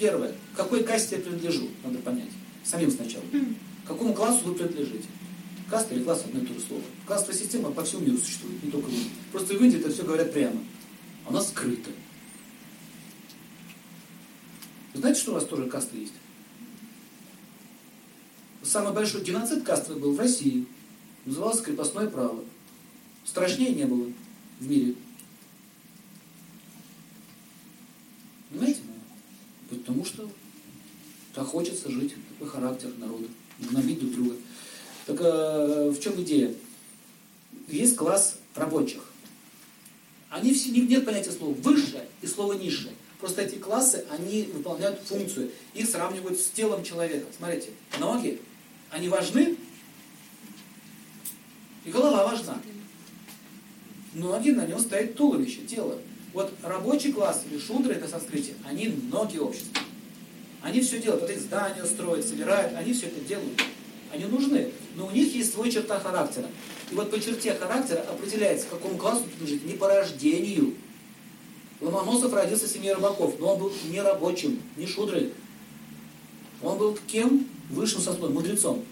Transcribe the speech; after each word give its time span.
Первое. 0.00 0.32
К 0.54 0.56
какой 0.56 0.82
касте 0.82 1.16
я 1.16 1.22
принадлежу? 1.22 1.68
Надо 1.84 1.98
понять. 1.98 2.30
Самим 2.64 2.90
сначала. 2.90 3.24
К 3.84 3.88
какому 3.88 4.14
классу 4.14 4.46
вы 4.46 4.54
принадлежите? 4.54 5.06
Каста 5.68 5.94
или 5.94 6.02
класс 6.02 6.22
одно 6.24 6.40
и 6.40 6.46
то 6.46 6.54
же 6.54 6.60
слово. 6.60 6.82
Кастовая 7.06 7.36
система 7.36 7.70
по 7.70 7.84
всему 7.84 8.00
миру 8.00 8.16
существует, 8.16 8.62
не 8.62 8.70
только 8.70 8.86
в 8.86 8.92
Индии. 8.92 9.10
Просто 9.30 9.54
в 9.54 9.62
Индии 9.62 9.78
это 9.78 9.92
все 9.92 10.02
говорят 10.02 10.32
прямо. 10.32 10.58
А 11.26 11.28
у 11.28 11.32
нас 11.34 11.48
скрыто. 11.48 11.90
Вы 14.94 15.00
знаете, 15.00 15.20
что 15.20 15.32
у 15.32 15.34
вас 15.34 15.44
тоже 15.44 15.68
касты 15.68 15.98
есть? 15.98 16.14
Самый 18.62 18.94
большой 18.94 19.22
геноцид 19.22 19.64
кастовый 19.64 20.00
был 20.00 20.14
в 20.14 20.18
России. 20.18 20.64
Назывался 21.26 21.62
крепостное 21.62 22.08
право. 22.08 22.42
Страшнее 23.26 23.74
не 23.74 23.84
было 23.84 24.10
в 24.60 24.66
мире. 24.66 24.94
Понимаете? 28.48 28.80
Потому 29.70 30.04
что 30.04 30.28
так 31.34 31.46
хочется 31.46 31.90
жить, 31.90 32.14
такой 32.30 32.48
характер 32.48 32.90
народа, 32.98 33.26
гнобить 33.58 34.00
друг 34.00 34.12
друга. 34.12 34.36
Так 35.06 35.20
э, 35.20 35.90
в 35.90 36.00
чем 36.00 36.20
идея? 36.22 36.54
Есть 37.68 37.96
класс 37.96 38.36
рабочих. 38.54 39.02
Они 40.28 40.52
все, 40.52 40.70
нет 40.70 41.04
понятия 41.04 41.32
слова 41.32 41.54
высшее 41.54 42.08
и 42.20 42.26
слова 42.26 42.54
низшее. 42.54 42.94
Просто 43.20 43.42
эти 43.42 43.56
классы, 43.56 44.04
они 44.10 44.44
выполняют 44.54 45.00
функцию. 45.00 45.50
Их 45.74 45.88
сравнивают 45.88 46.40
с 46.40 46.46
телом 46.48 46.82
человека. 46.82 47.26
Смотрите, 47.36 47.70
ноги, 47.98 48.40
они 48.90 49.08
важны, 49.08 49.56
и 51.84 51.90
голова 51.90 52.26
важна. 52.26 52.60
Ноги, 54.14 54.50
на 54.50 54.66
нем 54.66 54.78
стоит 54.78 55.14
туловище, 55.14 55.62
тело. 55.62 55.98
Вот 56.32 56.52
рабочий 56.62 57.12
класс 57.12 57.42
или 57.50 57.58
шудры, 57.58 57.94
это 57.94 58.06
санскрите, 58.08 58.54
они 58.64 58.88
ноги 59.10 59.38
общества. 59.38 59.82
Они 60.62 60.80
все 60.80 61.00
делают, 61.00 61.22
вот 61.22 61.30
их 61.30 61.40
здания 61.40 61.84
строят, 61.84 62.26
собирают, 62.26 62.74
они 62.76 62.92
все 62.92 63.06
это 63.06 63.20
делают. 63.20 63.60
Они 64.12 64.24
нужны, 64.24 64.70
но 64.96 65.06
у 65.06 65.10
них 65.10 65.34
есть 65.34 65.52
свой 65.52 65.70
черта 65.70 65.98
характера. 65.98 66.46
И 66.90 66.94
вот 66.94 67.10
по 67.10 67.20
черте 67.20 67.54
характера 67.54 68.04
определяется, 68.08 68.66
к 68.66 68.70
какому 68.70 68.98
классу 68.98 69.22
принадлежит 69.24 69.64
не 69.64 69.74
по 69.74 69.88
рождению. 69.88 70.74
Ломоносов 71.80 72.32
родился 72.32 72.66
в 72.66 72.70
семье 72.70 72.94
рыбаков, 72.94 73.38
но 73.38 73.54
он 73.54 73.58
был 73.60 73.72
не 73.88 74.00
рабочим, 74.00 74.60
не 74.76 74.86
шудрой. 74.86 75.32
Он 76.62 76.76
был 76.76 76.98
кем? 77.06 77.46
Высшим 77.70 78.00
сословием, 78.00 78.34
мудрецом. 78.34 78.84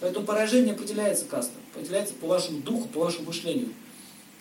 Поэтому 0.00 0.26
поражение 0.26 0.74
определяется 0.74 1.24
каста, 1.26 1.52
определяется 1.72 2.14
по 2.14 2.26
вашему 2.26 2.60
духу, 2.60 2.88
по 2.88 3.00
вашему 3.00 3.26
мышлению. 3.26 3.68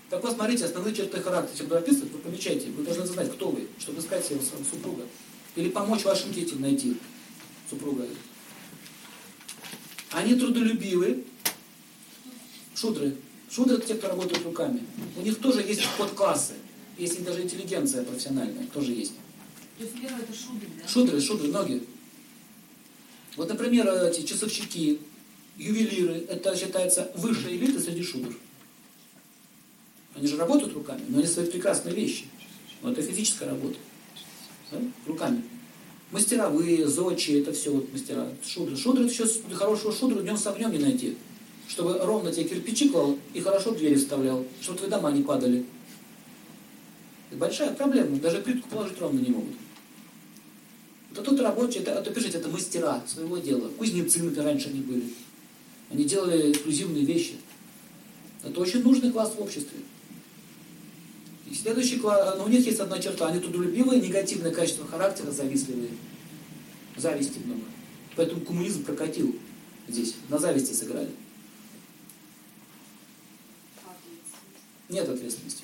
Так 0.10 0.24
вот, 0.24 0.34
смотрите, 0.34 0.66
основные 0.66 0.96
черты 0.96 1.22
характера, 1.22 1.52
если 1.52 1.64
буду 1.64 1.78
описывать, 1.78 2.12
вы 2.12 2.20
помечайте, 2.20 2.70
вы 2.72 2.84
должны 2.84 3.06
знать, 3.06 3.32
кто 3.32 3.50
вы, 3.52 3.68
чтобы 3.78 4.00
искать 4.00 4.26
своего 4.26 4.44
супруга. 4.44 5.04
Или 5.56 5.70
помочь 5.70 6.04
вашим 6.04 6.34
детям 6.34 6.62
найти 6.62 6.98
супруга. 7.70 8.08
Они 10.12 10.34
трудолюбивы, 10.34 11.24
шудры. 12.76 13.16
Шудры 13.52 13.78
это 13.78 13.88
те, 13.88 13.96
кто 13.96 14.08
работают 14.08 14.44
руками. 14.46 14.84
У 15.16 15.22
них 15.22 15.38
тоже 15.40 15.62
есть 15.62 15.84
подклассы. 15.98 16.54
Есть 16.98 17.24
даже 17.24 17.44
интеллигенция 17.44 18.04
профессиональная, 18.04 18.66
тоже 18.68 18.92
есть. 18.94 19.14
То 19.78 19.84
есть 19.84 19.96
первое 20.02 20.22
это 20.22 20.34
шудры, 20.34 20.68
да? 20.82 20.88
Шудры, 20.88 21.22
шудры, 21.22 21.48
ноги. 21.50 21.84
Вот, 23.38 23.48
например, 23.48 23.88
эти 23.88 24.24
часовщики, 24.24 25.00
ювелиры, 25.56 26.26
это 26.28 26.56
считается 26.58 27.12
высшая 27.16 27.56
элита 27.56 27.80
среди 27.80 28.04
шудр. 28.04 28.36
Они 30.16 30.28
же 30.28 30.38
работают 30.38 30.74
руками, 30.74 31.02
но 31.08 31.20
они 31.20 31.28
свои 31.28 31.46
прекрасные 31.46 31.96
вещи. 31.96 32.26
Но 32.82 32.92
это 32.92 33.02
физическая 33.02 33.50
работа. 33.50 33.78
Да? 34.72 34.80
Руками. 35.06 35.44
Мастеровые, 36.12 36.88
зодчие, 36.88 37.42
это 37.42 37.54
все 37.54 37.72
вот 37.72 37.92
мастера. 37.94 38.28
Шудры. 38.46 38.76
Шудры, 38.76 39.06
это 39.06 39.14
сейчас 39.14 39.40
хорошего 39.54 39.94
шудра 39.94 40.22
днем 40.22 40.38
с 40.38 40.48
огнем 40.48 40.72
не 40.72 40.80
найти. 40.80 41.16
Чтобы 41.68 42.00
ровно 42.00 42.32
тебе 42.32 42.46
кирпичи 42.46 42.90
клал 42.90 43.18
и 43.34 43.42
хорошо 43.42 43.72
двери 43.72 43.96
вставлял, 43.96 44.46
чтобы 44.59 44.80
твои 44.80 44.90
дома 44.90 45.12
не 45.12 45.22
падали. 45.22 45.66
Это 47.30 47.40
большая 47.40 47.74
проблема. 47.74 48.18
Даже 48.18 48.40
плитку 48.40 48.69
положить 48.69 49.00
ровно 49.00 49.19
не 49.19 49.30
могут. 49.30 49.53
Это 51.12 51.22
тут 51.22 51.40
рабочие, 51.40 51.84
это, 51.84 51.92
это, 51.92 52.12
пишите, 52.12 52.38
это 52.38 52.50
мастера 52.50 53.03
своего 53.08 53.38
дела. 53.38 53.69
Кузнецы, 53.78 54.24
например, 54.24 54.46
раньше 54.46 54.69
они 54.69 54.81
были. 54.81 55.03
Они 55.92 56.06
делали 56.06 56.52
эксклюзивные 56.52 57.06
вещи. 57.06 57.36
Это 58.44 58.59
очень 58.59 58.81
нужный 58.84 59.12
класс 59.12 59.34
в 59.36 59.42
обществе. 59.42 59.80
И 61.50 61.56
следующий 61.56 61.98
класс, 61.98 62.36
но 62.38 62.46
у 62.46 62.48
них 62.48 62.66
есть 62.66 62.80
одна 62.80 63.00
черта, 63.00 63.28
они 63.28 63.40
трудолюбивые, 63.40 64.00
негативное 64.00 64.52
качество 64.52 64.86
характера, 64.86 65.32
завистливые. 65.32 65.90
Зависти 66.96 67.40
много. 67.44 67.64
Поэтому 68.16 68.42
коммунизм 68.42 68.84
прокатил 68.84 69.36
здесь, 69.88 70.16
на 70.28 70.38
зависти 70.38 70.74
сыграли. 70.74 71.10
Нет 74.90 75.08
ответственности. 75.08 75.64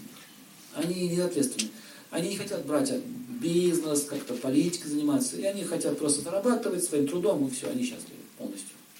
Они 0.73 1.09
не 1.09 1.19
ответственны. 1.19 1.69
Они 2.09 2.29
не 2.29 2.37
хотят 2.37 2.65
брать 2.65 2.93
бизнес, 3.41 4.03
как-то 4.03 4.33
политикой 4.35 4.87
заниматься. 4.87 5.35
И 5.37 5.43
они 5.43 5.63
хотят 5.63 5.97
просто 5.97 6.21
зарабатывать 6.21 6.83
своим 6.83 7.07
трудом, 7.07 7.47
и 7.47 7.51
все, 7.51 7.69
они 7.69 7.83
счастливы. 7.83 8.21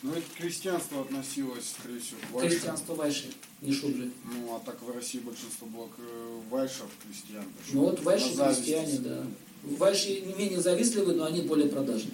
Ну, 0.05 0.13
это 0.13 0.21
к 0.21 0.37
крестьянству 0.37 1.01
относилось, 1.01 1.73
скорее 1.79 1.99
всего, 1.99 2.19
к 2.19 2.33
вайшам. 2.33 2.49
Крестьянство 2.51 2.93
вайши, 2.93 3.25
не 3.61 3.73
шудры. 3.73 4.11
Ну, 4.23 4.55
а 4.55 4.59
так 4.59 4.79
в 4.83 4.91
России 4.91 5.17
большинство 5.17 5.65
было 5.65 5.89
э, 5.97 6.39
вайшев 6.51 6.85
крестьян. 7.03 7.45
Ну, 7.73 7.81
вот 7.85 8.03
вайши 8.03 8.35
крестьяне, 8.35 8.99
да. 8.99 9.25
Вайши 9.63 10.21
не 10.21 10.35
менее 10.35 10.61
завистливы, 10.61 11.15
но 11.15 11.25
они 11.25 11.41
более 11.41 11.69
продажны. 11.69 12.11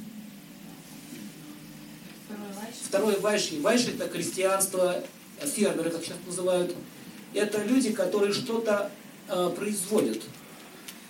Второй 2.82 3.20
вайши. 3.20 3.60
Вайши 3.60 3.92
это 3.92 4.08
крестьянство, 4.08 5.04
фермеры, 5.42 5.90
как 5.90 6.06
сейчас 6.06 6.18
называют. 6.26 6.74
Это 7.34 7.62
люди, 7.66 7.92
которые 7.92 8.32
что-то 8.32 8.90
э, 9.28 9.50
производят 9.50 10.24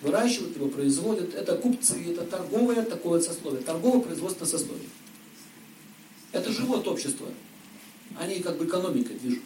выращивают 0.01 0.55
его, 0.55 0.67
производят. 0.67 1.35
Это 1.35 1.55
купцы, 1.57 2.11
это 2.11 2.25
торговое 2.25 2.83
такое 2.83 3.21
сословие, 3.21 3.61
торгово-производственное 3.61 4.49
сословие. 4.49 4.89
Это 6.31 6.51
живот 6.51 6.87
общества. 6.87 7.27
Они 8.17 8.39
как 8.39 8.57
бы 8.57 8.65
экономикой 8.65 9.17
движут. 9.17 9.43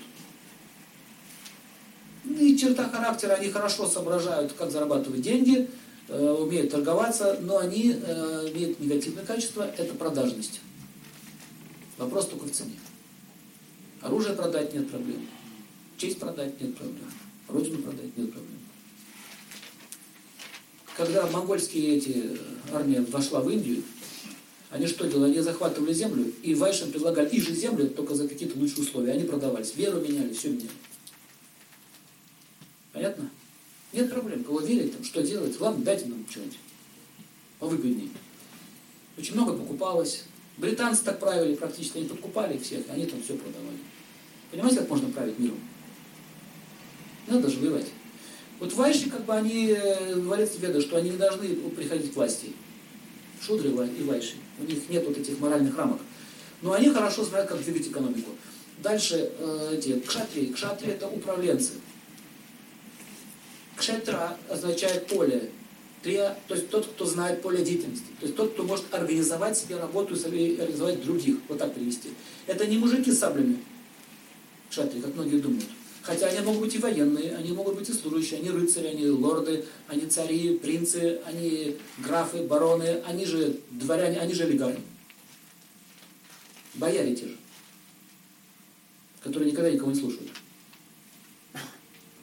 И 2.26 2.58
черта 2.58 2.90
характера, 2.90 3.34
они 3.34 3.50
хорошо 3.50 3.88
соображают, 3.88 4.54
как 4.54 4.72
зарабатывать 4.72 5.22
деньги, 5.22 5.70
э, 6.08 6.30
умеют 6.32 6.72
торговаться, 6.72 7.38
но 7.42 7.60
они 7.60 7.96
э, 7.96 8.50
имеют 8.52 8.80
негативное 8.80 9.24
качество, 9.24 9.64
это 9.78 9.94
продажность. 9.94 10.62
Вопрос 11.98 12.28
только 12.28 12.46
в 12.46 12.52
цене. 12.52 12.80
Оружие 14.02 14.36
продать 14.36 14.74
нет 14.74 14.90
проблем. 14.90 15.28
Честь 15.98 16.20
продать 16.20 16.60
нет 16.60 16.76
проблем. 16.76 17.12
Родину 17.48 17.84
продать 17.84 18.18
нет 18.18 18.32
проблем 18.32 18.66
когда 20.98 21.28
монгольские 21.28 21.98
эти 21.98 22.38
армия 22.74 23.02
вошла 23.02 23.42
в 23.42 23.50
Индию, 23.50 23.84
они 24.76 24.88
что 24.88 25.08
делали? 25.08 25.32
Они 25.32 25.40
захватывали 25.40 25.94
землю, 25.94 26.34
и 26.44 26.54
вайшам 26.54 26.92
предлагали 26.92 27.30
их 27.30 27.48
же 27.48 27.56
землю, 27.56 27.90
только 27.90 28.14
за 28.14 28.28
какие-то 28.28 28.60
лучшие 28.60 28.82
условия. 28.82 29.14
Они 29.14 29.24
продавались, 29.24 29.74
веру 29.78 30.02
меняли, 30.02 30.34
все 30.34 30.50
меняли. 30.50 30.70
Понятно? 32.92 33.30
Нет 33.94 34.10
проблем. 34.10 34.44
Кого 34.44 34.60
верить, 34.60 34.94
там, 34.94 35.06
что 35.06 35.22
делать? 35.22 35.58
Ладно, 35.62 35.82
дайте 35.86 36.08
нам 36.08 36.26
что-нибудь 36.30 36.58
повыгоднее. 37.58 38.10
Очень 39.18 39.36
много 39.36 39.54
покупалось. 39.54 40.26
Британцы 40.58 41.06
так 41.06 41.22
правили 41.22 41.56
практически, 41.56 42.00
они 42.00 42.10
подкупали 42.10 42.58
всех, 42.58 42.84
они 42.90 43.06
там 43.06 43.24
все 43.24 43.36
продавали. 43.38 43.78
Понимаете, 44.52 44.80
как 44.80 44.90
можно 44.90 45.10
править 45.10 45.40
миром? 45.40 45.60
Надо 47.28 47.50
же 47.50 47.60
воевать. 47.60 47.88
Вот 48.60 48.74
вайши, 48.74 49.10
как 49.10 49.24
бы 49.24 49.34
они 49.34 49.68
э, 49.70 50.16
говорят 50.16 50.50
веды, 50.60 50.82
что 50.82 50.98
они 50.98 51.12
не 51.12 51.18
должны 51.18 51.48
приходить 51.70 52.12
к 52.12 52.16
власти. 52.18 52.52
Шудры 53.46 53.70
и 53.70 54.04
вайши. 54.04 54.36
У 54.60 54.64
них 54.64 54.90
нет 54.90 55.06
вот 55.06 55.18
этих 55.18 55.40
моральных 55.40 55.78
рамок. 55.78 56.00
Но 56.62 56.74
они 56.74 56.90
хорошо 56.90 57.24
знают, 57.24 57.50
как 57.50 57.64
двигать 57.64 57.88
экономику. 57.88 58.32
Дальше 58.82 59.32
э, 59.38 59.76
эти 59.78 60.00
кшатри. 60.00 60.52
Кшатри 60.54 60.92
это 60.92 61.08
управленцы. 61.08 61.74
Кшетра 63.76 64.38
означает 64.50 65.08
поле. 65.08 65.52
Трия, 66.02 66.38
то 66.48 66.56
есть 66.56 66.70
тот, 66.70 66.86
кто 66.86 67.06
знает 67.06 67.42
поле 67.42 67.64
деятельности. 67.64 68.06
То 68.20 68.26
есть 68.26 68.36
тот, 68.36 68.54
кто 68.54 68.64
может 68.64 68.94
организовать 68.94 69.58
себе 69.58 69.78
работу 69.78 70.16
и 70.16 70.58
организовать 70.60 71.04
других. 71.04 71.38
Вот 71.48 71.58
так 71.58 71.74
перевести. 71.74 72.10
Это 72.48 72.66
не 72.66 72.78
мужики 72.78 73.12
с 73.12 73.20
саблями. 73.20 73.58
Кшатри, 74.70 75.02
как 75.02 75.14
многие 75.16 75.38
думают. 75.38 75.66
Хотя 76.06 76.28
они 76.28 76.40
могут 76.46 76.62
быть 76.62 76.76
и 76.76 76.78
военные, 76.78 77.36
они 77.36 77.52
могут 77.52 77.78
быть 77.78 77.90
и 77.90 77.94
служащие, 77.94 78.40
они 78.40 78.52
рыцари, 78.52 78.88
они 78.88 79.08
лорды, 79.08 79.66
они 79.88 80.06
цари, 80.06 80.56
принцы, 80.60 81.20
они 81.26 81.78
графы, 81.98 82.44
бароны, 82.44 83.02
они 83.08 83.26
же 83.26 83.60
дворяне, 83.72 84.20
они 84.20 84.36
же 84.36 84.44
олигархи. 84.44 84.82
Бояре 86.76 87.16
те 87.16 87.28
же, 87.30 87.38
которые 89.24 89.52
никогда 89.52 89.72
никого 89.72 89.90
не 89.90 90.00
слушают. 90.00 90.30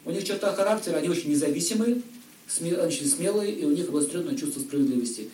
У 0.05 0.13
них 0.13 0.25
черта 0.25 0.55
характера, 0.55 0.99
они 0.99 1.09
очень 1.09 1.31
независимые, 1.31 2.03
очень 2.61 3.07
смелые, 3.07 3.53
и 3.53 3.65
у 3.65 3.73
них 3.73 3.89
обостренное 3.89 4.37
чувство 4.37 4.61
справедливости. 4.61 5.29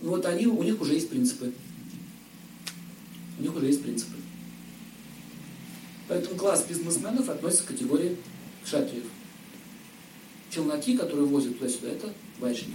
вот 0.00 0.26
они, 0.26 0.48
у 0.48 0.64
них 0.64 0.80
уже 0.80 0.94
есть 0.94 1.10
принципы. 1.10 1.52
У 3.38 3.42
них 3.42 3.54
уже 3.54 3.66
есть 3.66 3.82
принципы. 3.84 4.16
Поэтому 6.08 6.36
класс 6.36 6.64
бизнесменов 6.68 7.28
относится 7.28 7.64
к 7.64 7.68
категории 7.68 8.16
кшатриев. 8.64 9.04
Челноки, 10.50 10.96
которые 10.96 11.26
возят 11.26 11.58
туда-сюда, 11.58 11.88
это 11.88 12.12
вайшни. 12.40 12.74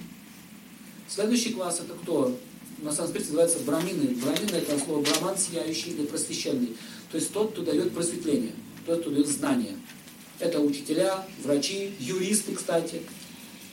Следующий 1.08 1.54
класс 1.54 1.80
это 1.80 1.94
кто? 1.96 2.38
На 2.80 2.92
санскрите 2.92 3.26
называется 3.28 3.60
брамины. 3.60 4.16
Брамины 4.16 4.56
это 4.56 4.78
слово 4.80 5.04
браман, 5.04 5.38
сияющий 5.38 5.92
или 5.92 6.06
просвещенный. 6.06 6.76
То 7.12 7.18
есть 7.18 7.32
тот, 7.32 7.52
кто 7.52 7.64
дает 7.64 7.94
просветление, 7.94 8.54
тот, 8.86 9.02
кто 9.02 9.10
дает 9.10 9.28
знания. 9.28 9.76
Это 10.40 10.60
учителя, 10.60 11.26
врачи, 11.44 11.94
юристы, 12.00 12.54
кстати, 12.54 13.02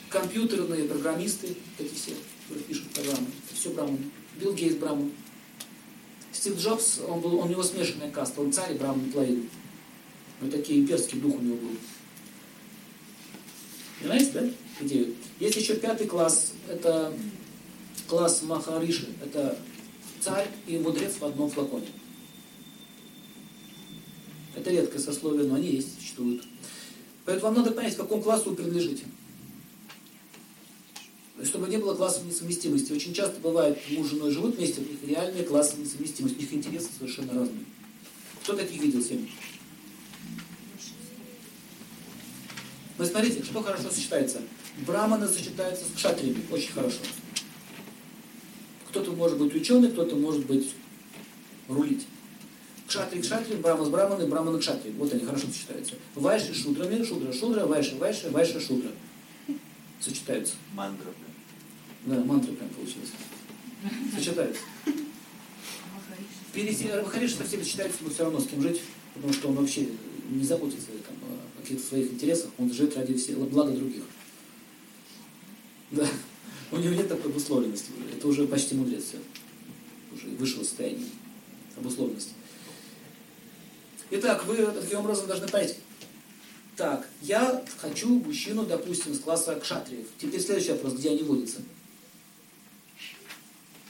компьютерные 0.09 0.85
программисты, 0.85 1.55
эти 1.77 1.93
все, 1.93 2.11
которые 2.47 2.65
пишут 2.65 2.89
программы. 2.89 3.27
Это 3.47 3.59
все 3.59 3.69
браманы. 3.71 3.99
Билл 4.39 4.53
Гейтс 4.53 4.75
браман. 4.75 5.11
Стив 6.41 6.57
Джобс, 6.57 7.01
он 7.07 7.19
был, 7.19 7.37
он 7.37 7.49
у 7.49 7.51
него 7.51 7.61
смешанная 7.61 8.09
каста, 8.09 8.41
он 8.41 8.51
царь 8.51 8.73
и 8.73 8.75
браман 8.75 9.11
половину. 9.11 9.43
Вот 10.39 10.49
такие 10.49 10.79
имперский 10.79 11.19
дух 11.19 11.35
у 11.35 11.39
него 11.39 11.55
был. 11.55 11.77
Понимаете, 13.99 14.31
да, 14.31 14.49
идею? 14.83 15.13
Есть 15.39 15.57
еще 15.57 15.75
пятый 15.75 16.07
класс, 16.07 16.53
это 16.67 17.13
класс 18.07 18.41
Махариши, 18.41 19.09
это 19.23 19.55
царь 20.19 20.47
и 20.65 20.79
мудрец 20.79 21.13
в 21.19 21.23
одном 21.23 21.51
флаконе. 21.51 21.85
Это 24.55 24.71
редкое 24.71 24.97
сословие, 24.97 25.47
но 25.47 25.53
они 25.53 25.67
есть, 25.73 25.93
существуют. 25.99 26.43
Поэтому 27.23 27.53
вам 27.53 27.63
надо 27.63 27.75
понять, 27.75 27.93
к 27.93 27.97
какому 27.97 28.23
классу 28.23 28.49
вы 28.49 28.55
принадлежите. 28.55 29.03
Чтобы 31.43 31.67
не 31.67 31.77
было 31.77 31.95
классовой 31.95 32.29
несовместимости. 32.29 32.93
Очень 32.93 33.13
часто 33.13 33.39
бывает, 33.39 33.77
муж 33.89 34.07
с 34.07 34.09
женой 34.11 34.31
живут 34.31 34.57
вместе, 34.57 34.81
у 34.81 34.83
них 34.83 34.99
реальная 35.07 35.43
классовая 35.43 35.85
несовместимость, 35.85 36.37
у 36.37 36.39
них 36.39 36.53
интересы 36.53 36.89
совершенно 36.97 37.33
разные. 37.33 37.65
Кто 38.43 38.53
таких 38.53 38.81
видел 38.81 39.01
сегодня? 39.01 39.29
Вы 42.97 43.05
смотрите, 43.05 43.43
что 43.43 43.63
хорошо 43.63 43.89
сочетается. 43.89 44.41
Браманы 44.85 45.27
сочетаются 45.27 45.85
с 45.85 45.95
кшатриями, 45.95 46.41
очень 46.51 46.71
хорошо. 46.71 46.99
Кто-то 48.89 49.11
может 49.11 49.37
быть 49.37 49.55
ученый, 49.55 49.91
кто-то 49.91 50.15
может 50.15 50.45
быть 50.45 50.71
рулить. 51.67 52.05
Кшатри 52.87 53.21
кшатри, 53.21 53.55
брама 53.55 53.85
с 53.85 53.89
браманы, 53.89 54.27
браманы 54.27 54.59
кшатри. 54.59 54.91
Вот 54.91 55.13
они 55.13 55.25
хорошо 55.25 55.47
сочетаются. 55.47 55.95
Вайши 56.13 56.53
шудрами, 56.53 57.03
шудра 57.03 57.31
шудра, 57.31 57.65
вайши 57.65 57.95
вайши, 57.95 58.29
вайша 58.29 58.59
шудра. 58.59 58.91
Сочетаются. 60.21 60.53
Мантра. 60.75 61.07
Да, 62.05 62.23
мантра 62.23 62.51
прям 62.53 62.69
получилось. 62.69 63.09
Сочетаются. 64.13 64.61
Переси... 66.53 66.83
Махариш 67.03 67.33
совсем 67.33 67.63
сочетается, 67.63 67.97
но 68.01 68.11
все 68.11 68.23
равно 68.25 68.39
с 68.39 68.47
кем 68.47 68.61
жить, 68.61 68.81
потому 69.15 69.33
что 69.33 69.47
он 69.47 69.55
вообще 69.55 69.87
не 70.29 70.43
заботится 70.43 70.87
там, 71.07 71.15
о 71.27 71.61
каких-то 71.61 71.87
своих 71.87 72.11
интересах, 72.11 72.51
он 72.59 72.71
живет 72.71 72.95
ради 72.97 73.15
всех, 73.15 73.39
блага 73.39 73.71
других. 73.71 74.03
Да. 75.89 76.07
У 76.71 76.77
него 76.77 76.93
нет 76.93 77.09
такой 77.09 77.31
обусловленности. 77.31 77.89
Это 78.15 78.27
уже 78.27 78.45
почти 78.45 78.75
мудрец 78.75 79.05
все. 79.05 79.17
Уже 80.13 80.27
вышло 80.35 80.63
состояние 80.63 81.07
обусловленности. 81.77 82.33
Итак, 84.11 84.45
вы 84.45 84.57
таким 84.57 84.99
образом 84.99 85.25
должны 85.25 85.47
понять. 85.47 85.77
Так, 86.75 87.07
я 87.21 87.63
хочу 87.77 88.09
мужчину, 88.19 88.65
допустим, 88.65 89.13
с 89.13 89.19
класса 89.19 89.55
кшатриев. 89.55 90.07
Теперь 90.17 90.41
следующий 90.41 90.71
вопрос, 90.71 90.93
где 90.93 91.11
они 91.11 91.21
водятся? 91.21 91.61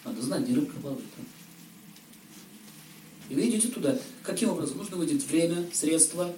Надо 0.04 0.22
знать, 0.22 0.44
где 0.44 0.56
рыбка 0.56 0.80
плавает. 0.80 1.04
И 3.30 3.36
вы 3.36 3.48
идете 3.48 3.70
туда. 3.70 3.98
Каким 4.24 4.50
образом? 4.50 4.78
Нужно 4.78 4.98
выделить 4.98 5.26
время, 5.26 5.66
средства, 5.72 6.34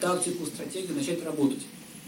тактику, 0.00 0.46
стратегию, 0.46 0.96
начать 0.96 1.22
работать. 1.24 1.62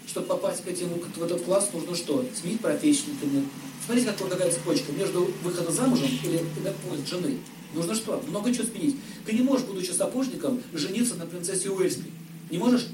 Чтобы 0.06 0.26
попасть 0.26 0.64
к 0.64 0.66
этим, 0.66 0.88
в 0.88 1.22
этот 1.22 1.42
класс, 1.42 1.70
нужно 1.72 1.94
что? 1.94 2.24
Сменить 2.34 2.60
профессию, 2.60 3.12
например. 3.12 3.44
Смотрите, 3.84 4.08
как 4.08 4.20
вот 4.20 4.30
такая 4.30 4.50
цепочка 4.50 4.92
между 4.92 5.30
выходом 5.42 5.72
замужем 5.72 6.08
или 6.24 6.38
поиск 6.88 7.06
жены. 7.06 7.38
Нужно 7.74 7.94
что? 7.94 8.22
Много 8.28 8.52
чего 8.52 8.64
сменить. 8.64 8.96
Ты 9.24 9.32
не 9.34 9.42
можешь, 9.42 9.66
будучи 9.66 9.90
сапожником, 9.90 10.60
жениться 10.72 11.14
на 11.14 11.26
принцессе 11.26 11.70
Уэльской. 11.70 12.10
Не 12.50 12.58
можешь? 12.58 12.86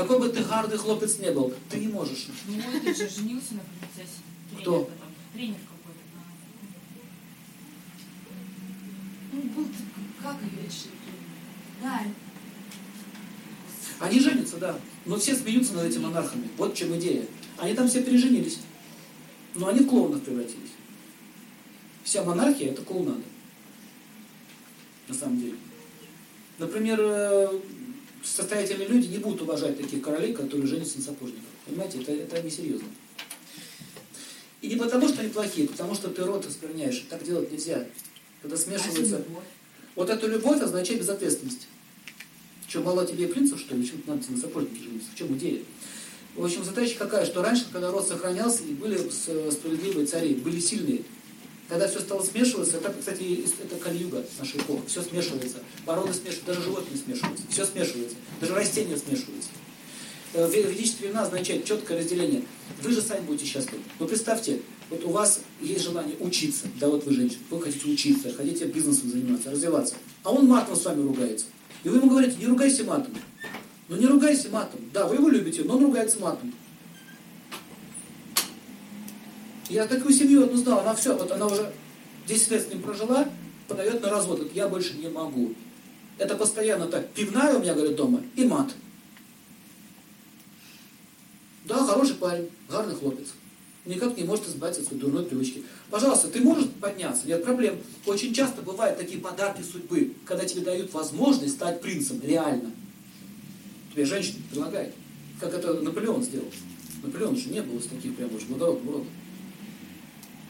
Какой 0.00 0.18
бы 0.18 0.30
ты 0.30 0.42
гардый 0.42 0.78
хлопец 0.78 1.18
не 1.18 1.30
был, 1.30 1.52
ты 1.68 1.78
не 1.78 1.88
можешь. 1.88 2.28
Ну, 2.48 2.54
мой 2.54 2.94
же 2.94 3.06
женился 3.06 3.52
на 3.52 3.60
принцессе. 3.60 4.20
Кто? 4.58 4.88
Тренер, 5.34 5.56
тренер 5.58 5.60
какой-то. 5.68 6.00
Ну, 9.30 9.42
был 9.42 9.68
как 10.22 10.36
ее 10.40 10.66
решили? 10.66 10.94
Да. 11.82 12.02
Они 13.98 14.20
женятся, 14.20 14.56
да. 14.56 14.80
Но 15.04 15.18
все 15.18 15.36
смеются 15.36 15.74
над 15.74 15.84
этими 15.84 16.04
монархами. 16.04 16.48
Вот 16.56 16.72
в 16.72 16.78
чем 16.78 16.96
идея. 16.98 17.26
Они 17.58 17.74
там 17.74 17.86
все 17.86 18.02
переженились. 18.02 18.60
Но 19.54 19.68
они 19.68 19.80
в 19.80 19.86
клоунов 19.86 20.22
превратились. 20.22 20.70
Вся 22.04 22.24
монархия– 22.24 22.70
это 22.72 22.80
клоунада. 22.80 23.20
На 25.08 25.14
самом 25.14 25.38
деле. 25.42 25.56
Например, 26.58 26.98
э, 27.02 27.60
состоятельные 28.22 28.88
люди 28.88 29.06
не 29.06 29.18
будут 29.18 29.42
уважать 29.42 29.76
таких 29.76 30.02
королей, 30.02 30.32
которые 30.32 30.66
женятся 30.66 30.98
на 30.98 31.04
сапожниках. 31.04 31.44
Понимаете, 31.66 32.00
это, 32.00 32.12
это 32.12 32.42
несерьезно. 32.42 32.88
И 34.60 34.68
не 34.68 34.76
потому, 34.76 35.08
что 35.08 35.20
они 35.20 35.30
плохие, 35.30 35.66
а 35.66 35.70
потому 35.70 35.94
что 35.94 36.08
ты 36.08 36.22
рот 36.24 36.46
оскверняешь. 36.46 37.04
Так 37.08 37.24
делать 37.24 37.50
нельзя. 37.50 37.86
Когда 38.42 38.56
смешивается... 38.56 39.24
Вот 39.96 40.08
эту 40.08 40.28
любовь 40.28 40.60
означает 40.60 41.00
безответственность. 41.00 41.66
Что, 42.68 42.80
мало 42.80 43.04
тебе 43.04 43.26
принцев, 43.26 43.58
что 43.58 43.74
ли? 43.74 43.82
Почему 43.82 44.02
надо 44.06 44.22
на 44.30 44.36
сапожнике 44.38 44.84
жениться? 44.84 45.10
В 45.12 45.18
чем 45.18 45.36
идея? 45.36 45.62
В 46.36 46.44
общем, 46.44 46.62
задача 46.62 46.96
какая, 46.96 47.26
что 47.26 47.42
раньше, 47.42 47.66
когда 47.72 47.90
род 47.90 48.06
сохранялся, 48.06 48.62
и 48.62 48.72
были 48.72 48.96
справедливые 49.50 50.06
цари, 50.06 50.34
были 50.34 50.60
сильные. 50.60 51.02
Когда 51.70 51.86
все 51.86 52.00
стало 52.00 52.20
смешиваться, 52.20 52.78
это, 52.78 52.92
кстати, 52.92 53.44
это 53.62 53.76
кальюга 53.76 54.24
наша 54.40 54.58
эпоха, 54.58 54.82
все 54.88 55.02
смешивается. 55.02 55.58
Породы 55.86 56.12
смешиваются, 56.12 56.46
даже 56.46 56.62
животные 56.62 56.98
смешиваются, 56.98 57.44
все 57.48 57.64
смешивается, 57.64 58.16
даже 58.40 58.54
растения 58.54 58.96
смешиваются. 58.96 59.50
Э, 60.34 60.48
в 60.48 60.52
ведические 60.52 61.02
времена 61.02 61.22
означает 61.22 61.64
четкое 61.64 61.98
разделение. 61.98 62.42
Вы 62.82 62.90
же 62.90 63.00
сами 63.00 63.24
будете 63.24 63.46
счастливы. 63.46 63.84
Но 64.00 64.08
представьте, 64.08 64.60
вот 64.90 65.04
у 65.04 65.10
вас 65.10 65.42
есть 65.60 65.84
желание 65.84 66.16
учиться, 66.18 66.66
да 66.80 66.88
вот 66.88 67.06
вы 67.06 67.14
женщина, 67.14 67.40
вы 67.50 67.62
хотите 67.62 67.88
учиться, 67.88 68.32
хотите 68.32 68.64
бизнесом 68.64 69.08
заниматься, 69.08 69.52
развиваться, 69.52 69.94
а 70.24 70.32
он 70.32 70.46
матом 70.46 70.74
с 70.74 70.84
вами 70.84 71.02
ругается. 71.02 71.46
И 71.84 71.88
вы 71.88 71.98
ему 71.98 72.10
говорите, 72.10 72.36
не 72.36 72.46
ругайся 72.46 72.82
матом. 72.82 73.14
Ну 73.88 73.96
не 73.96 74.06
ругайся 74.06 74.48
матом. 74.48 74.80
Да, 74.92 75.06
вы 75.06 75.14
его 75.14 75.28
любите, 75.28 75.62
но 75.62 75.76
он 75.76 75.84
ругается 75.84 76.18
матом. 76.18 76.52
Я 79.70 79.86
такую 79.86 80.12
семью 80.12 80.42
одну 80.42 80.56
знал, 80.56 80.80
она 80.80 80.94
все, 80.96 81.16
вот 81.16 81.30
она 81.30 81.46
уже 81.46 81.72
10 82.26 82.50
лет 82.50 82.66
с 82.66 82.68
ним 82.68 82.82
прожила, 82.82 83.28
подает 83.68 84.02
на 84.02 84.10
развод. 84.10 84.40
Вот 84.40 84.52
я 84.52 84.68
больше 84.68 84.94
не 84.94 85.08
могу. 85.08 85.54
Это 86.18 86.34
постоянно 86.34 86.86
так. 86.86 87.08
Пивная 87.10 87.54
у 87.54 87.60
меня, 87.60 87.74
говорит, 87.74 87.94
дома 87.94 88.20
и 88.34 88.44
мат. 88.44 88.72
Да, 91.66 91.86
хороший 91.86 92.16
парень, 92.16 92.50
гарный 92.68 92.96
хлопец. 92.96 93.28
Никак 93.86 94.16
не 94.16 94.24
может 94.24 94.48
избавиться 94.48 94.82
от 94.82 94.88
своей 94.88 95.00
дурной 95.00 95.24
привычки. 95.24 95.62
Пожалуйста, 95.88 96.26
ты 96.28 96.40
можешь 96.40 96.68
подняться? 96.80 97.28
Нет 97.28 97.44
проблем. 97.44 97.78
Очень 98.06 98.34
часто 98.34 98.62
бывают 98.62 98.98
такие 98.98 99.20
подарки 99.20 99.62
судьбы, 99.62 100.14
когда 100.24 100.44
тебе 100.44 100.62
дают 100.62 100.92
возможность 100.92 101.54
стать 101.54 101.80
принцем, 101.80 102.20
реально. 102.22 102.72
Тебе 103.92 104.04
женщина 104.04 104.40
предлагает. 104.50 104.94
Как 105.38 105.54
это 105.54 105.74
Наполеон 105.74 106.24
сделал. 106.24 106.50
Наполеон 107.04 107.36
же 107.36 107.50
не 107.50 107.62
был 107.62 107.78
из 107.78 107.86
таких 107.86 108.16
прям 108.16 108.34
очень 108.34 108.48
благородного 108.48 108.98
рода. 108.98 109.06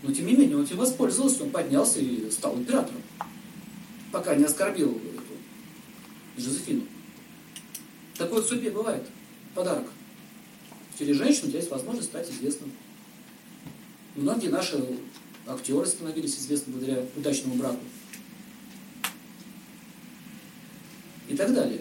Но 0.02 0.12
тем 0.12 0.26
не 0.26 0.35
менее, 0.35 0.57
он 0.57 0.64
этим 0.64 0.78
воспользовался, 0.78 1.42
он 1.45 1.50
поднялся 1.50 2.00
и 2.00 2.30
стал 2.30 2.57
императором. 2.57 3.02
Пока 4.12 4.35
не 4.35 4.45
оскорбил 4.45 4.90
эту 4.90 6.42
Жозефину. 6.42 6.83
Такое 8.16 8.42
в 8.42 8.47
судьбе 8.47 8.71
бывает. 8.71 9.07
Подарок. 9.54 9.87
Через 10.99 11.16
женщину 11.16 11.47
у 11.47 11.49
тебя 11.49 11.61
есть 11.61 11.71
возможность 11.71 12.09
стать 12.09 12.30
известным. 12.30 12.73
Многие 14.16 14.49
наши 14.49 14.83
актеры 15.47 15.87
становились 15.87 16.37
известны 16.37 16.73
благодаря 16.73 17.04
удачному 17.16 17.54
браку. 17.54 17.80
И 21.28 21.37
так 21.37 21.54
далее. 21.54 21.80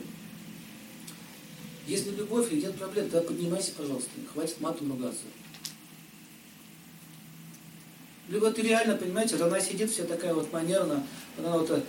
Если 1.88 2.12
любовь 2.12 2.52
нет 2.52 2.76
проблем, 2.76 3.10
тогда 3.10 3.28
поднимайся, 3.28 3.72
пожалуйста. 3.76 4.12
Хватит 4.32 4.62
матом 4.62 4.92
ругаться. 4.92 5.24
Ты 8.30 8.62
реально, 8.62 8.96
понимаете, 8.96 9.38
вот 9.38 9.48
она 9.48 9.60
сидит 9.60 9.90
вся 9.90 10.04
такая 10.04 10.36
вот 10.36 10.54
манерно, 10.54 11.04
она 11.38 11.58
вот 11.58 11.72
э, 11.72 11.82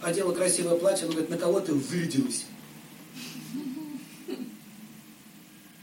одела 0.00 0.32
красивое 0.32 0.76
платье, 0.76 1.04
она 1.04 1.12
говорит, 1.12 1.30
на 1.30 1.38
кого 1.38 1.58
ты 1.58 1.72
вырядилась? 1.72 2.46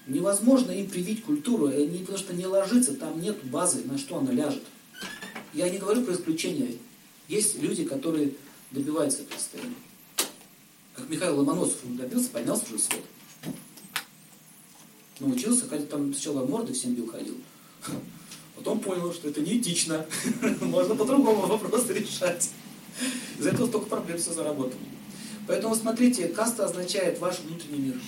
Невозможно 0.08 0.72
им 0.72 0.90
привить 0.90 1.24
культуру, 1.24 1.68
они 1.68 2.08
что 2.16 2.34
не 2.34 2.46
ложится, 2.46 2.94
там 2.94 3.20
нет 3.20 3.44
базы, 3.44 3.84
на 3.84 3.98
что 3.98 4.18
она 4.18 4.32
ляжет. 4.32 4.64
Я 5.54 5.70
не 5.70 5.80
говорю 5.80 6.04
про 6.04 6.14
исключения. 6.14 6.78
Есть 7.28 7.62
люди, 7.62 7.84
которые 7.84 8.32
добиваются 8.72 9.24
этого 9.24 9.38
состояния. 9.38 9.76
Как 10.96 11.10
Михаил 11.10 11.40
Ломоносов 11.40 11.84
он 11.86 11.98
добился, 11.98 12.30
поднялся 12.30 12.64
уже 12.66 12.78
в 12.78 12.82
свет. 12.82 13.04
Научился, 15.20 15.68
хотя 15.68 15.86
там 15.86 16.14
сначала 16.14 16.46
морды 16.46 16.72
всем 16.72 16.94
бил 16.94 17.08
ходил. 17.08 17.36
Потом 18.58 18.80
понял, 18.80 19.14
что 19.14 19.30
это 19.30 19.42
неэтично. 19.42 20.06
Можно 20.62 20.96
по-другому 20.96 21.46
вопрос 21.46 21.88
решать. 21.90 22.50
Из-за 23.38 23.52
этого 23.52 23.68
столько 23.68 23.88
проблем 23.88 24.18
все 24.18 24.34
заработало. 24.34 24.82
Поэтому 25.48 25.76
смотрите, 25.76 26.28
каста 26.28 26.66
означает 26.66 27.20
ваш 27.20 27.40
внутренний 27.40 27.80
мир. 27.80 28.02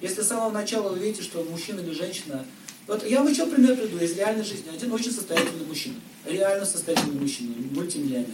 Если 0.00 0.20
с 0.20 0.28
самого 0.28 0.52
начала 0.52 0.90
вы 0.90 0.98
видите, 0.98 1.22
что 1.22 1.42
мужчина 1.44 1.80
или 1.80 1.92
женщина... 1.92 2.44
Вот 2.86 3.02
я 3.06 3.20
вам 3.20 3.28
еще 3.28 3.46
пример 3.46 3.76
приду 3.76 3.98
из 3.98 4.14
реальной 4.16 4.44
жизни. 4.44 4.68
Один 4.68 4.92
очень 4.92 5.10
состоятельный 5.10 5.64
мужчина. 5.66 5.94
Реально 6.26 6.66
состоятельный 6.66 7.18
мужчина, 7.18 7.54
мультимиллионер. 7.70 8.28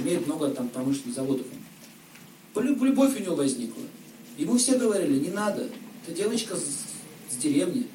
Имеет 0.00 0.26
много 0.26 0.50
там 0.50 0.68
промышленных 0.68 1.14
заводов. 1.14 1.46
Любовь 2.54 3.18
у 3.18 3.22
него 3.22 3.36
возникла. 3.36 3.82
Ему 4.36 4.58
все 4.58 4.76
говорили, 4.76 5.18
не 5.18 5.30
надо. 5.30 5.68
Это 6.06 6.14
девочка 6.14 6.56
с, 6.56 6.84
с 7.32 7.36
деревни. 7.36 7.86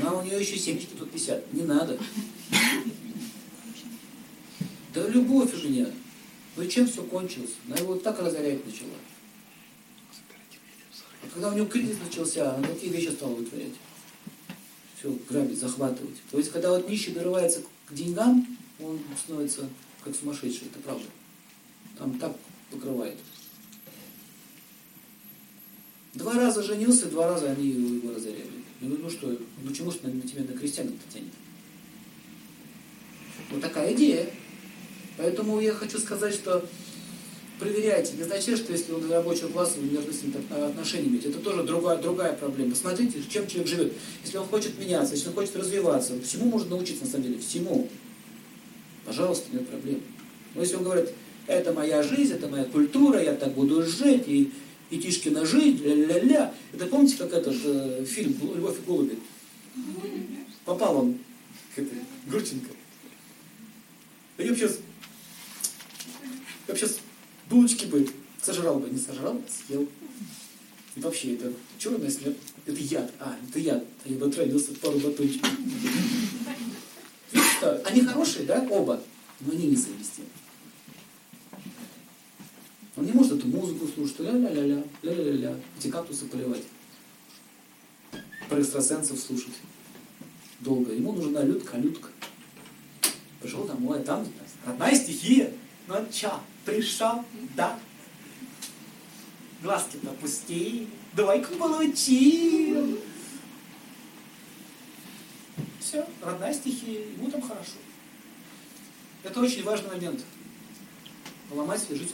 Она 0.00 0.14
у 0.14 0.22
нее 0.22 0.40
еще 0.40 0.58
семечки 0.58 0.90
тут 0.98 1.12
висят. 1.12 1.52
Не 1.52 1.62
надо. 1.62 1.98
Да 4.94 5.08
любовь 5.08 5.52
у 5.54 5.68
меня. 5.68 5.86
Ну 6.56 6.66
чем 6.66 6.86
все 6.86 7.02
кончилось? 7.02 7.52
Она 7.66 7.76
его 7.76 7.94
вот 7.94 8.02
так 8.02 8.18
разорять 8.20 8.64
начала. 8.64 8.90
А 11.22 11.26
когда 11.32 11.48
у 11.50 11.56
него 11.56 11.66
кризис 11.66 11.96
начался, 12.04 12.54
она 12.54 12.68
такие 12.68 12.92
вещи 12.92 13.08
стала 13.08 13.34
вытворять. 13.34 13.74
Все, 14.98 15.16
грабить, 15.28 15.58
захватывать. 15.58 16.16
То 16.30 16.38
есть, 16.38 16.52
когда 16.52 16.70
вот 16.70 16.88
нищий 16.88 17.12
дорывается 17.12 17.62
к 17.86 17.94
деньгам, 17.94 18.46
он 18.78 19.00
становится 19.22 19.68
как 20.04 20.14
сумасшедший, 20.14 20.68
это 20.68 20.78
правда. 20.80 21.06
Там 21.98 22.18
так 22.18 22.36
покрывает. 22.70 23.18
Два 26.14 26.34
раза 26.34 26.62
женился, 26.62 27.06
два 27.06 27.28
раза 27.28 27.50
они 27.50 27.68
его 27.68 28.14
разоряли. 28.14 28.61
Ну, 28.82 28.96
ну 29.00 29.08
что, 29.08 29.28
ну 29.62 29.72
чему 29.72 29.92
что 29.92 30.08
на, 30.08 30.20
тебя 30.22 30.42
на 30.42 30.58
крестьянок-то 30.58 31.14
тянет? 31.14 31.32
Вот 33.50 33.60
такая 33.60 33.94
идея. 33.94 34.28
Поэтому 35.16 35.60
я 35.60 35.72
хочу 35.72 35.98
сказать, 35.98 36.34
что 36.34 36.68
проверяйте. 37.60 38.14
Не 38.16 38.22
означает, 38.22 38.58
что 38.58 38.72
если 38.72 38.92
он 38.92 39.08
рабочего 39.08 39.48
класса, 39.48 39.78
вы 39.78 39.88
между 39.88 40.12
с 40.12 40.22
ним 40.22 40.34
отношения 40.50 41.06
имеете. 41.08 41.28
Это 41.28 41.38
тоже 41.38 41.62
другая, 41.62 42.02
другая 42.02 42.32
проблема. 42.32 42.74
Смотрите, 42.74 43.22
чем 43.30 43.46
человек 43.46 43.68
живет. 43.68 43.92
Если 44.24 44.36
он 44.36 44.46
хочет 44.46 44.76
меняться, 44.78 45.14
если 45.14 45.28
он 45.28 45.34
хочет 45.34 45.54
развиваться, 45.54 46.20
всему 46.20 46.46
можно 46.46 46.70
научиться 46.70 47.04
на 47.04 47.10
самом 47.10 47.24
деле. 47.24 47.38
Всему. 47.38 47.88
Пожалуйста, 49.06 49.46
нет 49.52 49.68
проблем. 49.68 50.00
Но 50.54 50.60
если 50.60 50.76
он 50.76 50.84
говорит, 50.84 51.10
это 51.46 51.72
моя 51.72 52.02
жизнь, 52.02 52.32
это 52.32 52.48
моя 52.48 52.64
культура, 52.64 53.22
я 53.22 53.34
так 53.34 53.52
буду 53.52 53.84
жить, 53.84 54.24
и, 54.26 54.50
и 54.92 54.98
Тишкина 54.98 55.46
жизнь, 55.46 55.82
ля-ля-ля. 55.82 56.54
Это 56.72 56.86
помните, 56.86 57.16
как 57.16 57.32
этот 57.32 57.56
э, 57.64 58.04
фильм 58.04 58.36
«Любовь 58.54 58.78
и 58.78 58.82
голуби»? 58.82 59.18
Попал 60.66 60.98
он 60.98 61.18
к 61.74 61.78
этой 61.78 61.98
Гурченко. 62.26 62.68
Я 64.36 64.48
вообще, 64.50 64.70
вообще 66.68 66.88
булочки 67.48 67.86
бы 67.86 68.06
сожрал 68.42 68.80
бы, 68.80 68.90
не 68.90 68.98
сожрал, 68.98 69.40
съел. 69.48 69.88
И 70.94 71.00
вообще, 71.00 71.36
это 71.36 71.50
черный 71.78 72.10
след, 72.10 72.36
это 72.66 72.78
яд. 72.78 73.10
А, 73.18 73.34
это 73.48 73.58
яд. 73.60 73.82
А 74.04 74.08
я 74.10 74.18
бы 74.18 74.26
отравился 74.26 74.74
пару 74.74 74.98
батончиков. 74.98 75.50
Они 77.86 78.02
хорошие, 78.02 78.44
да, 78.44 78.66
оба, 78.70 79.02
но 79.40 79.52
они 79.52 79.68
не 79.68 79.76
совместимы. 79.76 80.28
Он 83.02 83.06
не 83.06 83.14
может 83.14 83.32
эту 83.32 83.48
музыку 83.48 83.88
слушать, 83.88 84.20
ля-ля-ля-ля, 84.20 84.84
ля-ля-ля-ля, 85.02 85.56
эти 85.76 85.90
кактусы 85.90 86.26
поливать, 86.26 86.62
про 88.48 88.60
экстрасенсов 88.60 89.18
слушать 89.18 89.54
долго. 90.60 90.94
Ему 90.94 91.10
нужна 91.10 91.42
людка, 91.42 91.78
людка. 91.78 92.10
Пришел 93.40 93.64
домой, 93.64 93.98
а 93.98 94.04
там 94.04 94.24
родная 94.64 94.94
стихия. 94.94 95.52
Ну 95.88 95.94
а 95.94 96.06
чё, 96.12 96.38
пришел, 96.64 97.24
да? 97.56 97.76
Глазки-то 99.64 100.14
давай-ка 101.14 101.56
получи. 101.56 103.00
Все, 105.80 106.06
родная 106.20 106.54
стихия, 106.54 107.00
ему 107.16 107.32
там 107.32 107.42
хорошо. 107.42 107.78
Это 109.24 109.40
очень 109.40 109.64
важный 109.64 109.88
момент. 109.88 110.24
Поломать 111.50 111.82
себе 111.82 111.96
жизнь. 111.96 112.12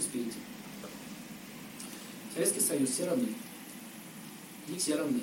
Советский 2.39 2.61
Союз, 2.61 2.91
все 2.91 3.05
равны. 3.05 3.35
Не 4.69 4.79
все 4.79 4.95
равны. 4.95 5.23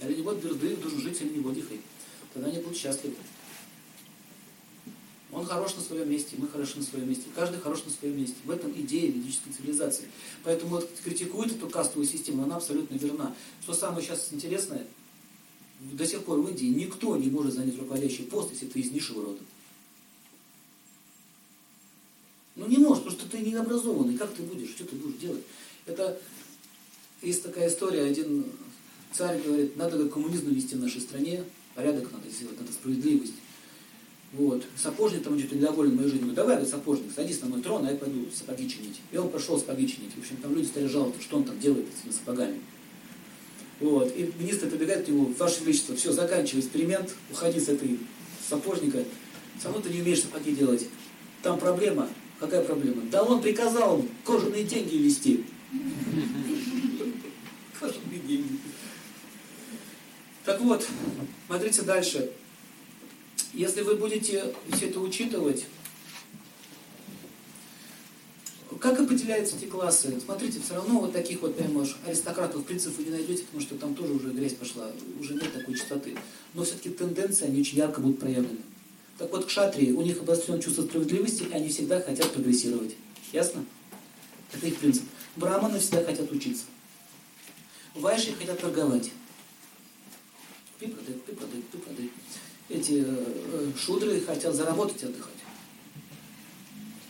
Але 0.00 0.14
не 0.14 0.22
вот 0.22 0.42
берды, 0.42 0.76
должен 0.76 0.98
жить, 0.98 1.20
или 1.20 1.28
не 1.28 1.40
водихай. 1.40 1.78
Тогда 2.32 2.48
они 2.48 2.60
будут 2.60 2.78
счастливы. 2.78 3.16
Он 5.30 5.44
хорош 5.44 5.74
на 5.74 5.82
своем 5.82 6.10
месте, 6.10 6.36
мы 6.38 6.48
хороши 6.48 6.78
на 6.78 6.84
своем 6.84 7.06
месте. 7.06 7.24
Каждый 7.34 7.60
хорош 7.60 7.84
на 7.84 7.90
своем 7.90 8.16
месте. 8.16 8.36
В 8.46 8.50
этом 8.50 8.72
идея 8.72 9.10
ведической 9.10 9.52
цивилизации. 9.52 10.08
Поэтому 10.42 10.70
вот 10.70 10.90
критикует 11.04 11.52
эту 11.52 11.68
кастовую 11.68 12.08
систему, 12.08 12.44
она 12.44 12.56
абсолютно 12.56 12.94
верна. 12.94 13.34
Что 13.60 13.74
самое 13.74 14.02
сейчас 14.02 14.32
интересное, 14.32 14.86
до 15.80 16.06
сих 16.06 16.24
пор 16.24 16.40
в 16.40 16.48
Индии 16.48 16.64
никто 16.64 17.14
не 17.18 17.28
может 17.28 17.52
занять 17.52 17.78
руководящий 17.78 18.24
пост, 18.24 18.52
если 18.52 18.68
ты 18.68 18.80
из 18.80 18.90
низшего 18.90 19.22
рода. 19.22 19.40
Ну 22.54 22.66
не 22.68 22.78
потому 22.78 22.95
что 23.26 23.36
ты 23.36 23.42
не 23.42 23.54
образованный. 23.54 24.16
Как 24.16 24.32
ты 24.34 24.42
будешь? 24.42 24.70
Что 24.70 24.84
ты 24.84 24.96
будешь 24.96 25.18
делать? 25.18 25.42
Это 25.86 26.18
есть 27.22 27.42
такая 27.42 27.68
история, 27.68 28.02
один 28.02 28.46
царь 29.12 29.40
говорит, 29.42 29.76
надо 29.76 30.08
коммунизм 30.08 30.50
вести 30.50 30.74
в 30.74 30.80
нашей 30.80 31.00
стране, 31.00 31.44
порядок 31.74 32.10
надо 32.12 32.28
сделать, 32.30 32.58
надо 32.58 32.72
справедливость. 32.72 33.34
Вот. 34.32 34.64
Сапожник 34.76 35.22
там 35.22 35.38
что-то 35.38 35.56
недоволен 35.56 35.96
моей 35.96 36.08
жизнью. 36.08 36.22
Говорит, 36.22 36.36
давай, 36.36 36.54
говорит, 36.56 36.74
сапожник, 36.74 37.12
садись 37.14 37.40
на 37.40 37.48
мой 37.48 37.62
трон, 37.62 37.86
а 37.86 37.90
я 37.90 37.96
пойду 37.96 38.26
сапоги 38.34 38.68
чинить. 38.68 39.00
И 39.10 39.16
он 39.16 39.30
пошел 39.30 39.58
сапоги 39.58 39.88
чинить. 39.88 40.12
В 40.14 40.18
общем, 40.18 40.36
там 40.38 40.54
люди 40.54 40.66
стали 40.66 40.86
жаловаться, 40.86 41.22
что 41.22 41.38
он 41.38 41.44
там 41.44 41.58
делает 41.58 41.86
с 41.86 42.02
этими 42.02 42.12
сапогами. 42.12 42.60
Вот. 43.80 44.14
И 44.16 44.30
министр 44.38 44.68
прибегает 44.68 45.06
к 45.06 45.08
нему, 45.08 45.32
Ваше 45.38 45.62
Величество, 45.62 45.96
все, 45.96 46.12
заканчивай 46.12 46.60
эксперимент, 46.60 47.14
уходи 47.30 47.60
с 47.60 47.68
этой 47.68 47.98
сапожника. 48.46 49.04
Само 49.62 49.80
ты 49.80 49.88
не 49.90 50.02
умеешь 50.02 50.22
сапоги 50.22 50.52
делать. 50.54 50.86
Там 51.42 51.58
проблема. 51.58 52.08
Какая 52.38 52.62
проблема? 52.62 53.02
Да 53.10 53.22
он 53.22 53.40
приказал 53.40 54.04
кожаные 54.24 54.64
деньги 54.64 54.96
вести. 54.96 55.44
Кожаные 57.80 58.20
деньги. 58.26 58.58
Так 60.44 60.60
вот, 60.60 60.86
смотрите 61.46 61.82
дальше. 61.82 62.30
Если 63.52 63.80
вы 63.80 63.96
будете 63.96 64.54
все 64.70 64.88
это 64.88 65.00
учитывать, 65.00 65.64
как 68.80 69.00
определяются 69.00 69.56
эти 69.56 69.64
классы? 69.64 70.20
Смотрите, 70.22 70.60
все 70.60 70.74
равно 70.74 71.00
вот 71.00 71.12
таких 71.12 71.40
вот 71.40 71.56
прямо 71.56 71.80
уж 71.80 71.96
аристократов, 72.06 72.64
принципов 72.64 72.98
вы 72.98 73.04
не 73.04 73.10
найдете, 73.10 73.44
потому 73.44 73.62
что 73.62 73.76
там 73.76 73.94
тоже 73.94 74.12
уже 74.12 74.30
грязь 74.30 74.54
пошла, 74.54 74.90
уже 75.18 75.34
нет 75.34 75.52
такой 75.52 75.74
чистоты. 75.74 76.14
Но 76.52 76.64
все-таки 76.64 76.90
тенденции, 76.90 77.46
они 77.46 77.62
очень 77.62 77.78
ярко 77.78 78.00
будут 78.00 78.20
проявлены. 78.20 78.60
Так 79.18 79.30
вот, 79.30 79.46
к 79.46 79.50
шатрии, 79.50 79.92
у 79.92 80.02
них 80.02 80.20
обострено 80.20 80.60
чувство 80.60 80.82
справедливости, 80.82 81.44
и 81.44 81.52
они 81.52 81.68
всегда 81.68 82.00
хотят 82.00 82.32
прогрессировать. 82.32 82.96
Ясно? 83.32 83.64
Это 84.52 84.66
их 84.66 84.76
принцип. 84.78 85.04
Браманы 85.36 85.78
всегда 85.78 86.04
хотят 86.04 86.30
учиться. 86.30 86.64
Вайши 87.94 88.34
хотят 88.34 88.60
торговать. 88.60 89.10
Ты 90.78 90.88
продай, 90.88 91.14
ты 91.14 91.32
продай, 91.32 91.62
ты 91.72 91.78
продай. 91.78 92.10
Эти 92.68 93.04
э, 93.06 93.72
шудры 93.78 94.20
хотят 94.20 94.54
заработать 94.54 95.02
и 95.02 95.06
отдыхать. 95.06 95.32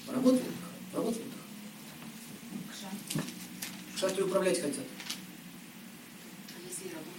Работать, 0.07 0.43
работать, 0.95 1.23
отдыхать. 1.23 1.37
Шатри 3.97 4.23
управлять 4.23 4.61
хотят. 4.61 4.85
А 6.55 6.59
если 6.69 6.89
работать? 6.95 7.17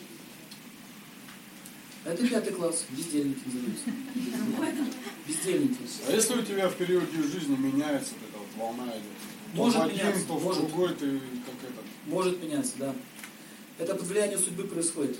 Это 2.06 2.25
пятый 2.48 2.56
класс, 2.56 2.86
бездельники 2.89 3.39
называются. 3.46 3.86
Бездельники. 5.27 5.77
А 6.08 6.12
если 6.12 6.34
у 6.36 6.42
тебя 6.44 6.70
в 6.70 6.75
периоде 6.75 7.22
жизни 7.24 7.56
меняется 7.56 8.13
вот 8.13 8.30
эта 8.30 8.38
вот 8.38 8.48
волна 8.58 8.92
идет? 8.92 9.04
Может 9.54 9.82
один, 9.82 9.98
меняться, 9.98 10.27
то 10.27 10.34
в 10.34 10.44
может. 10.44 10.68
другой 10.68 10.89
ты 10.89 11.12
как 11.20 11.70
это. 11.70 11.82
Может 12.06 12.42
меняться, 12.42 12.74
да. 12.80 12.96
Это 13.80 13.96
под 13.96 14.08
влиянием 14.08 14.39
судьбы 14.39 14.63
происходит. 14.63 15.20